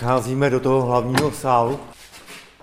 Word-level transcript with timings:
Přicházíme 0.00 0.50
do 0.50 0.60
toho 0.60 0.82
hlavního 0.82 1.30
sálu. 1.30 1.80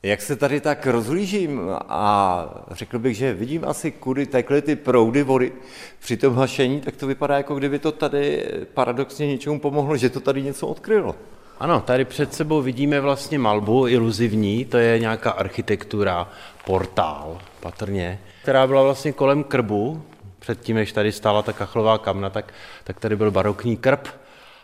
Jak 0.03 0.21
se 0.21 0.35
tady 0.35 0.61
tak 0.61 0.87
rozhlížím 0.87 1.61
a 1.89 2.45
řekl 2.71 2.99
bych, 2.99 3.17
že 3.17 3.33
vidím 3.33 3.65
asi, 3.65 3.91
kudy 3.91 4.25
tekly 4.25 4.61
ty 4.61 4.75
proudy 4.75 5.23
vody 5.23 5.51
při 5.99 6.17
tom 6.17 6.35
hašení, 6.35 6.81
tak 6.81 6.95
to 6.95 7.07
vypadá, 7.07 7.37
jako 7.37 7.55
kdyby 7.55 7.79
to 7.79 7.91
tady 7.91 8.45
paradoxně 8.73 9.27
něčemu 9.27 9.59
pomohlo, 9.59 9.97
že 9.97 10.09
to 10.09 10.19
tady 10.19 10.43
něco 10.43 10.67
odkrylo. 10.67 11.15
Ano, 11.59 11.81
tady 11.81 12.05
před 12.05 12.33
sebou 12.33 12.61
vidíme 12.61 12.99
vlastně 12.99 13.39
malbu 13.39 13.87
iluzivní, 13.87 14.65
to 14.65 14.77
je 14.77 14.99
nějaká 14.99 15.31
architektura, 15.31 16.29
portál 16.65 17.37
patrně, 17.59 18.19
která 18.41 18.67
byla 18.67 18.83
vlastně 18.83 19.11
kolem 19.11 19.43
krbu, 19.43 20.01
předtím, 20.39 20.75
než 20.75 20.91
tady 20.91 21.11
stála 21.11 21.41
ta 21.41 21.53
kachlová 21.53 21.97
kamna, 21.97 22.29
tak, 22.29 22.53
tak 22.83 22.99
tady 22.99 23.15
byl 23.15 23.31
barokní 23.31 23.77
krb, 23.77 24.07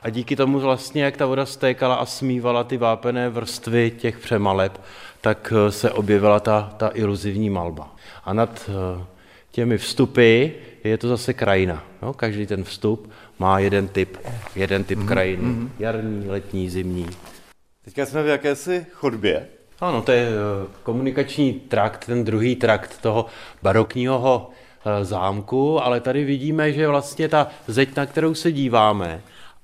a 0.04 0.10
díky 0.10 0.36
tomu 0.36 0.60
vlastně, 0.60 1.04
jak 1.04 1.18
ta 1.18 1.26
voda 1.26 1.46
stékala 1.46 1.96
a 1.96 2.06
smívala 2.06 2.64
ty 2.64 2.78
vápené 2.78 3.30
vrstvy 3.30 3.92
těch 3.92 4.20
přemaleb, 4.20 4.82
tak 5.22 5.54
eh, 5.56 5.72
se 5.72 5.92
objevila 5.92 6.40
ta, 6.40 6.74
ta 6.78 6.92
iluzivní 6.94 7.50
malba. 7.50 7.96
A 8.24 8.34
nad 8.34 8.70
eh, 8.70 9.06
těmi 9.52 9.78
vstupy 9.78 10.48
je 10.84 10.98
to 10.98 11.08
zase 11.08 11.34
krajina. 11.34 11.84
No, 12.02 12.14
každý 12.14 12.46
ten 12.46 12.64
vstup 12.64 13.12
má 13.40 13.60
jeden 13.60 13.88
typ, 13.88 14.18
jeden 14.56 14.84
typ 14.84 15.00
mm-hmm. 15.00 15.08
krajiny. 15.08 15.44
Mm-hmm. 15.44 15.70
Jarní, 15.80 16.30
letní, 16.30 16.70
zimní. 16.70 17.08
Teďka 17.86 18.06
jsme 18.06 18.24
v 18.24 18.28
jakési 18.28 18.86
chodbě. 18.92 19.48
Ano, 19.80 20.02
to 20.02 20.12
je 20.12 20.28
eh, 20.28 20.68
komunikační 20.84 21.54
trakt, 21.54 22.06
ten 22.06 22.24
druhý 22.24 22.56
trakt 22.56 23.02
toho 23.02 23.26
barokního 23.62 24.50
zámku, 25.02 25.84
ale 25.84 26.00
tady 26.00 26.24
vidíme, 26.24 26.74
že 26.74 26.88
vlastně 26.88 27.30
ta 27.30 27.48
zeď, 27.68 27.96
na 27.96 28.06
kterou 28.06 28.34
se 28.34 28.52
díváme, 28.52 29.22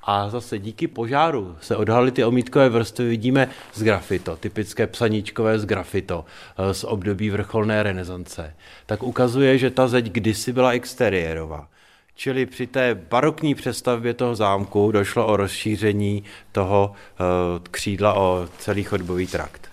a 0.10 0.30
zase 0.30 0.60
díky 0.60 0.88
požáru 0.88 1.56
se 1.62 1.76
odhalily 1.76 2.12
ty 2.12 2.24
omítkové 2.24 2.70
vrstvy, 2.70 3.10
vidíme 3.10 3.50
z 3.74 3.84
grafito, 3.84 4.36
typické 4.36 4.88
psaníčkové 4.88 5.60
z 5.60 5.66
grafito 5.66 6.26
eh, 6.58 6.74
z 6.74 6.84
období 6.84 7.30
vrcholné 7.30 7.84
renesance. 7.84 8.54
Tak 8.86 9.04
ukazuje, 9.04 9.58
že 9.58 9.70
ta 9.70 9.88
zeď 9.88 10.06
kdysi 10.12 10.54
byla 10.54 10.72
exteriérová. 10.72 11.68
Čili 12.16 12.46
při 12.46 12.68
té 12.68 12.96
barokní 12.96 13.56
přestavbě 13.56 14.14
toho 14.14 14.36
zámku 14.36 14.92
došlo 14.92 15.28
o 15.28 15.38
rozšíření 15.38 16.24
toho 16.52 16.92
uh, 16.92 17.26
křídla 17.72 18.14
o 18.14 18.48
celý 18.58 18.84
chodbový 18.84 19.28
trakt. 19.28 19.70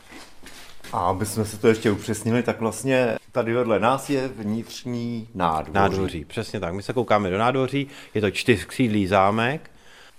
A 0.92 0.98
aby 0.98 1.26
jsme 1.26 1.44
se 1.44 1.58
to 1.58 1.68
ještě 1.68 1.90
upřesnili, 1.90 2.42
tak 2.42 2.60
vlastně 2.60 3.16
tady 3.32 3.54
vedle 3.54 3.80
nás 3.80 4.10
je 4.10 4.28
vnitřní 4.28 5.28
nádvoří. 5.34 5.74
Nádvoří, 5.74 6.24
přesně 6.24 6.60
tak. 6.60 6.74
My 6.74 6.82
se 6.82 6.92
koukáme 6.92 7.30
do 7.30 7.38
nádvoří, 7.38 7.86
je 8.14 8.20
to 8.20 8.30
čtyřkřídlý 8.30 9.06
zámek, 9.06 9.70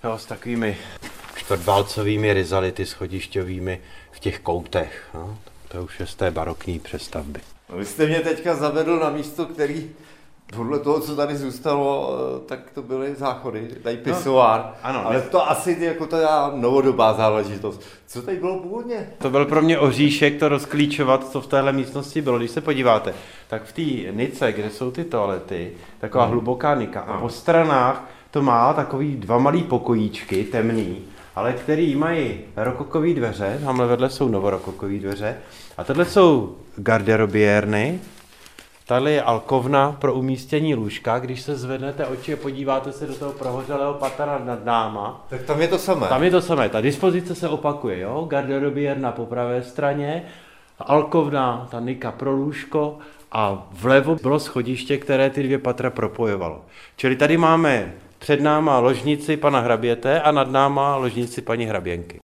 Jo, 0.03 0.17
s 0.17 0.26
takovými 0.26 0.78
čtvrtválcovými 1.36 2.34
rizality 2.34 2.86
schodišťovými 2.86 3.81
v 4.12 4.20
těch 4.20 4.40
koutech. 4.40 5.09
No. 5.14 5.38
To 5.67 5.84
už 5.84 6.00
je 6.00 6.06
z 6.06 6.16
té 6.16 6.31
barokní 6.31 6.80
přestavby. 6.80 7.40
No, 7.70 7.78
vy 7.78 7.86
jste 7.86 8.06
mě 8.06 8.20
teďka 8.20 8.56
zavedl 8.56 9.00
na 9.00 9.09
místo, 9.09 9.45
který 9.45 9.90
podle 10.56 10.80
toho, 10.80 11.00
co 11.00 11.16
tady 11.16 11.38
zůstalo, 11.38 12.18
eh, 12.18 12.48
tak 12.48 12.59
to 12.73 12.81
byly 12.81 13.16
záchody, 13.16 13.68
tady 13.84 13.98
pisoár. 13.98 14.59
No, 14.59 14.72
ano, 14.84 15.08
ale 15.08 15.22
to 15.22 15.50
asi 15.50 15.78
jako 15.80 16.06
ta 16.06 16.52
novodobá 16.56 17.14
záležitost. 17.14 17.81
Co 18.08 18.22
tady 18.22 18.38
bylo 18.38 18.59
původně? 18.59 19.09
To 19.18 19.30
byl 19.30 19.45
pro 19.45 19.62
mě 19.62 19.80
oříšek 19.80 20.40
to 20.40 20.50
rozklíčovat, 20.50 21.31
co 21.31 21.42
v 21.42 21.48
téhle 21.48 21.73
místnosti 21.73 22.22
bylo. 22.22 22.38
Když 22.38 22.52
se 22.52 22.62
podíváte, 22.62 23.14
tak 23.48 23.64
v 23.64 23.73
té 23.73 24.12
nice, 24.12 24.52
kde 24.52 24.70
jsou 24.70 24.92
ty 24.92 25.03
toalety, 25.03 25.72
taková 26.00 26.23
hmm. 26.23 26.31
hluboká 26.31 26.75
nika. 26.75 27.02
A 27.02 27.20
po 27.20 27.30
stranách 27.30 28.03
to 28.31 28.42
má 28.42 28.73
takový 28.73 29.16
dva 29.16 29.38
malý 29.38 29.64
pokojíčky, 29.64 30.44
temný, 30.44 30.97
ale 31.36 31.53
který 31.53 31.95
mají 31.95 32.39
rokokové 32.56 33.14
dveře, 33.14 33.59
tamhle 33.66 33.88
vedle 33.88 34.09
jsou 34.09 34.28
novorokokové 34.28 35.00
dveře, 35.00 35.38
a 35.78 35.84
tohle 35.84 36.06
jsou 36.06 36.56
garderobiérny, 36.75 38.00
Tady 38.88 39.11
je 39.11 39.22
alkovna 39.22 39.92
pro 39.92 40.14
umístění 40.14 40.75
lůžka. 40.75 41.19
Když 41.19 41.41
se 41.41 41.56
zvednete 41.56 42.06
oči 42.06 42.34
a 42.34 42.38
podíváte 42.38 42.91
se 42.91 43.07
do 43.07 43.16
toho 43.16 43.31
prohořelého 43.31 43.94
patra 43.94 44.41
nad 44.46 44.66
náma, 44.66 45.25
tak 45.30 45.44
tam 45.44 45.62
je 45.62 45.68
to 45.68 45.78
samé. 45.78 46.07
Tam 46.07 46.24
je 46.24 46.31
to 46.31 46.41
samé. 46.41 46.69
Ta 46.69 46.81
dispozice 46.81 47.35
se 47.35 47.50
opakuje. 47.50 48.00
Jo? 48.00 48.25
Garderobiérna 48.30 49.12
po 49.12 49.25
pravé 49.25 49.63
straně, 49.63 50.24
alkovna, 50.80 51.68
ta 51.72 51.80
nika 51.80 52.12
pro 52.12 52.31
lůžko 52.31 52.97
a 53.31 53.68
vlevo 53.72 54.16
bylo 54.16 54.40
schodiště, 54.40 54.97
které 54.97 55.30
ty 55.30 55.44
dvě 55.44 55.57
patra 55.57 55.90
propojovalo. 55.90 56.66
Čili 56.96 57.16
tady 57.16 57.38
máme 57.38 57.94
před 58.27 58.41
náma 58.41 58.79
ložnici 58.79 59.38
pana 59.38 59.59
hraběte 59.59 60.21
a 60.21 60.31
nad 60.31 60.51
náma 60.51 60.95
ložnici 60.95 61.41
paní 61.41 61.65
hraběnky. 61.65 62.15